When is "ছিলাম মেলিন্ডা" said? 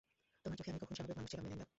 1.31-1.65